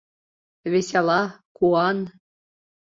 [0.71, 1.21] весела,
[1.57, 1.99] куан...